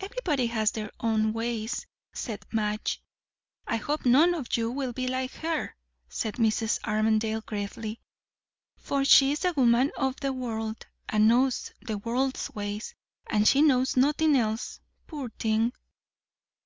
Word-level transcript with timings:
"Everybody 0.00 0.48
has 0.48 0.70
their 0.70 0.90
own 1.00 1.32
ways," 1.32 1.86
said 2.12 2.44
Madge. 2.52 3.02
"I 3.66 3.76
hope 3.76 4.04
none 4.04 4.34
of 4.34 4.54
you 4.54 4.70
will 4.70 4.92
be 4.92 5.08
like 5.08 5.32
her," 5.36 5.74
said 6.10 6.34
Mrs. 6.34 6.78
Armadale 6.84 7.40
gravely; 7.40 8.02
"for 8.76 9.02
she's 9.02 9.46
a 9.46 9.54
woman 9.54 9.92
of 9.96 10.20
the 10.20 10.34
world, 10.34 10.86
and 11.08 11.26
knows 11.26 11.72
the 11.80 11.96
world's 11.96 12.50
ways, 12.54 12.94
and 13.30 13.48
she 13.48 13.62
knows 13.62 13.96
nothin' 13.96 14.36
else, 14.36 14.78
poor 15.06 15.30
thing!" 15.38 15.72